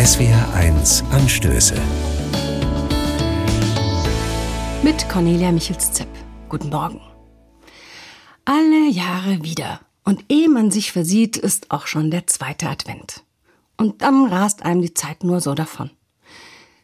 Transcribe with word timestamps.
SWR1 0.00 1.04
Anstöße. 1.10 1.74
Mit 4.82 5.06
Cornelia 5.10 5.52
Michels-Zepp. 5.52 6.08
Guten 6.48 6.70
Morgen. 6.70 7.02
Alle 8.46 8.88
Jahre 8.88 9.44
wieder. 9.44 9.80
Und 10.02 10.24
ehe 10.30 10.48
man 10.48 10.70
sich 10.70 10.92
versieht, 10.92 11.36
ist 11.36 11.70
auch 11.70 11.86
schon 11.86 12.10
der 12.10 12.26
zweite 12.26 12.70
Advent. 12.70 13.24
Und 13.76 14.00
dann 14.00 14.24
rast 14.24 14.62
einem 14.62 14.80
die 14.80 14.94
Zeit 14.94 15.22
nur 15.22 15.42
so 15.42 15.52
davon. 15.52 15.90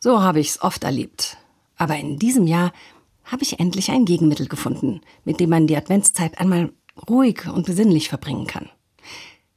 So 0.00 0.20
habe 0.20 0.40
ich 0.40 0.50
es 0.50 0.60
oft 0.60 0.84
erlebt. 0.84 1.38
Aber 1.78 1.96
in 1.96 2.18
diesem 2.18 2.46
Jahr 2.46 2.74
habe 3.24 3.42
ich 3.42 3.58
endlich 3.58 3.90
ein 3.90 4.04
Gegenmittel 4.04 4.48
gefunden, 4.48 5.00
mit 5.24 5.40
dem 5.40 5.48
man 5.48 5.66
die 5.66 5.78
Adventszeit 5.78 6.38
einmal 6.38 6.74
ruhig 7.08 7.46
und 7.48 7.64
besinnlich 7.64 8.10
verbringen 8.10 8.46
kann. 8.46 8.68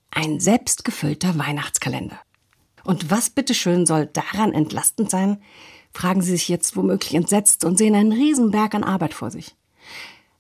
Ein 0.10 0.40
selbstgefüllter 0.40 1.38
Weihnachtskalender. 1.38 2.22
Und 2.84 3.12
was 3.12 3.30
bitteschön 3.30 3.86
soll 3.86 4.08
daran 4.08 4.54
entlastend 4.54 5.10
sein? 5.10 5.42
Fragen 5.94 6.22
Sie 6.22 6.32
sich 6.32 6.48
jetzt 6.48 6.76
womöglich 6.76 7.14
entsetzt 7.16 7.66
und 7.66 7.78
sehen 7.78 7.96
einen 7.96 8.12
Riesenberg 8.12 8.74
an 8.76 8.84
Arbeit 8.84 9.14
vor 9.14 9.30
sich. 9.30 9.56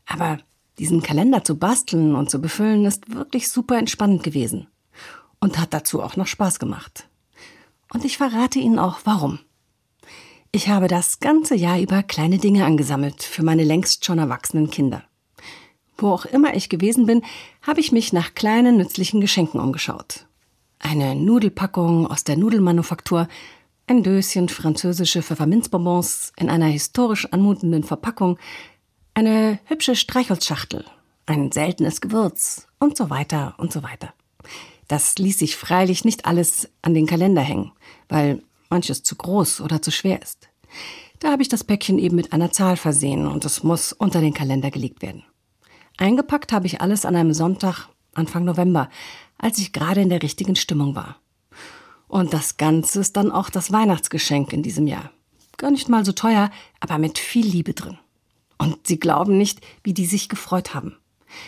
Aber 0.05 0.39
diesen 0.79 1.03
Kalender 1.03 1.43
zu 1.43 1.57
basteln 1.57 2.15
und 2.15 2.29
zu 2.29 2.39
befüllen 2.41 2.85
ist 2.85 3.13
wirklich 3.13 3.49
super 3.49 3.77
entspannend 3.77 4.23
gewesen. 4.23 4.67
Und 5.39 5.59
hat 5.59 5.73
dazu 5.73 6.01
auch 6.01 6.15
noch 6.15 6.27
Spaß 6.27 6.59
gemacht. 6.59 7.07
Und 7.93 8.05
ich 8.05 8.17
verrate 8.17 8.59
Ihnen 8.59 8.79
auch 8.79 9.01
warum. 9.03 9.39
Ich 10.51 10.69
habe 10.69 10.87
das 10.87 11.19
ganze 11.19 11.55
Jahr 11.55 11.79
über 11.79 12.03
kleine 12.03 12.37
Dinge 12.37 12.65
angesammelt 12.65 13.23
für 13.23 13.43
meine 13.43 13.63
längst 13.63 14.05
schon 14.05 14.19
erwachsenen 14.19 14.69
Kinder. 14.69 15.03
Wo 15.97 16.11
auch 16.11 16.25
immer 16.25 16.55
ich 16.55 16.67
gewesen 16.67 17.05
bin, 17.05 17.21
habe 17.61 17.79
ich 17.79 17.91
mich 17.91 18.11
nach 18.11 18.33
kleinen 18.33 18.77
nützlichen 18.77 19.21
Geschenken 19.21 19.59
umgeschaut. 19.59 20.25
Eine 20.83 21.15
Nudelpackung 21.15 22.07
aus 22.07 22.23
der 22.23 22.37
Nudelmanufaktur, 22.37 23.27
ein 23.85 24.01
Döschen 24.01 24.49
französische 24.49 25.21
Pfefferminzbonbons 25.21 26.33
in 26.37 26.49
einer 26.49 26.65
historisch 26.65 27.27
anmutenden 27.31 27.83
Verpackung, 27.83 28.39
eine 29.13 29.59
hübsche 29.65 29.95
Streichholzschachtel, 29.95 30.83
ein 31.27 31.51
seltenes 31.51 32.01
Gewürz 32.01 32.67
und 32.79 32.97
so 32.97 33.11
weiter 33.11 33.53
und 33.57 33.71
so 33.71 33.83
weiter. 33.83 34.13
Das 34.87 35.17
ließ 35.19 35.37
sich 35.37 35.55
freilich 35.55 36.03
nicht 36.03 36.25
alles 36.25 36.67
an 36.81 36.95
den 36.95 37.05
Kalender 37.05 37.41
hängen, 37.41 37.71
weil 38.09 38.41
manches 38.69 39.03
zu 39.03 39.15
groß 39.15 39.61
oder 39.61 39.83
zu 39.83 39.91
schwer 39.91 40.21
ist. 40.21 40.49
Da 41.19 41.31
habe 41.31 41.43
ich 41.43 41.49
das 41.49 41.63
Päckchen 41.63 41.99
eben 41.99 42.15
mit 42.15 42.33
einer 42.33 42.51
Zahl 42.51 42.75
versehen 42.75 43.27
und 43.27 43.45
es 43.45 43.61
muss 43.61 43.93
unter 43.93 44.19
den 44.19 44.33
Kalender 44.33 44.71
gelegt 44.71 45.03
werden. 45.03 45.23
Eingepackt 45.97 46.51
habe 46.51 46.65
ich 46.65 46.81
alles 46.81 47.05
an 47.05 47.15
einem 47.15 47.33
Sonntag 47.33 47.87
Anfang 48.13 48.45
November, 48.45 48.89
als 49.37 49.57
ich 49.57 49.73
gerade 49.73 50.01
in 50.01 50.09
der 50.09 50.21
richtigen 50.21 50.55
Stimmung 50.55 50.95
war. 50.95 51.17
Und 52.07 52.33
das 52.33 52.57
Ganze 52.57 52.99
ist 52.99 53.15
dann 53.15 53.31
auch 53.31 53.49
das 53.49 53.71
Weihnachtsgeschenk 53.71 54.51
in 54.51 54.63
diesem 54.63 54.87
Jahr. 54.87 55.11
Gar 55.57 55.71
nicht 55.71 55.89
mal 55.89 56.05
so 56.05 56.11
teuer, 56.11 56.51
aber 56.79 56.97
mit 56.97 57.17
viel 57.17 57.45
Liebe 57.45 57.73
drin. 57.73 57.97
Und 58.57 58.85
Sie 58.85 58.99
glauben 58.99 59.37
nicht, 59.37 59.61
wie 59.83 59.93
die 59.93 60.05
sich 60.05 60.27
gefreut 60.27 60.73
haben. 60.73 60.97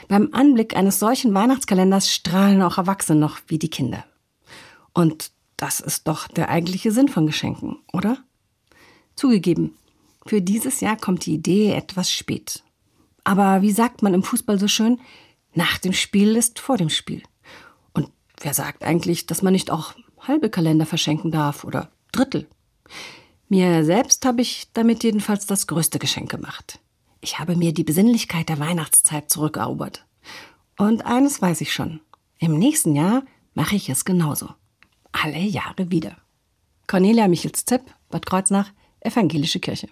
Beim 0.08 0.30
Anblick 0.31 0.75
eines 0.75 1.00
solchen 1.00 1.33
Weihnachtskalenders 1.33 2.11
strahlen 2.11 2.61
auch 2.61 2.77
Erwachsene 2.77 3.20
noch 3.20 3.39
wie 3.48 3.59
die 3.59 3.70
Kinder. 3.70 4.05
Und 4.94 5.31
das 5.58 5.80
ist 5.80 6.08
doch 6.08 6.27
der 6.27 6.50
eigentliche 6.50 6.92
Sinn 6.92 7.09
von 7.09 7.25
Geschenken, 7.25 7.77
oder? 7.92 8.17
Zugegeben, 9.16 9.77
für 10.25 10.42
dieses 10.42 10.80
Jahr 10.80 10.98
kommt 10.98 11.25
die 11.25 11.33
Idee 11.33 11.73
etwas 11.73 12.11
spät. 12.11 12.64
Aber 13.23 13.61
wie 13.61 13.72
sagt 13.72 14.02
man 14.02 14.14
im 14.14 14.23
Fußball 14.23 14.59
so 14.59 14.67
schön? 14.67 15.00
Nach 15.53 15.77
dem 15.77 15.93
Spiel 15.93 16.35
ist 16.35 16.59
vor 16.59 16.77
dem 16.77 16.89
Spiel. 16.89 17.23
Und 17.93 18.09
wer 18.41 18.53
sagt 18.53 18.83
eigentlich, 18.83 19.25
dass 19.25 19.41
man 19.41 19.53
nicht 19.53 19.71
auch 19.71 19.93
halbe 20.19 20.49
Kalender 20.49 20.85
verschenken 20.85 21.31
darf 21.31 21.63
oder 21.63 21.91
Drittel? 22.11 22.47
Mir 23.49 23.85
selbst 23.85 24.25
habe 24.25 24.41
ich 24.41 24.69
damit 24.73 25.03
jedenfalls 25.03 25.45
das 25.45 25.67
größte 25.67 25.99
Geschenk 25.99 26.31
gemacht. 26.31 26.79
Ich 27.21 27.39
habe 27.39 27.55
mir 27.55 27.73
die 27.73 27.83
Besinnlichkeit 27.83 28.49
der 28.49 28.59
Weihnachtszeit 28.59 29.30
zurückerobert. 29.30 30.05
Und 30.77 31.05
eines 31.05 31.42
weiß 31.42 31.61
ich 31.61 31.71
schon. 31.71 32.02
Im 32.39 32.58
nächsten 32.58 32.95
Jahr 32.95 33.23
mache 33.53 33.75
ich 33.75 33.89
es 33.89 34.05
genauso. 34.05 34.49
Alle 35.11 35.39
Jahre 35.39 35.92
wieder. 35.92 36.17
Cornelia 36.87 37.27
Michels-Zepp, 37.27 37.93
Bad 38.09 38.25
Kreuznach, 38.25 38.71
Evangelische 38.99 39.59
Kirche. 39.59 39.89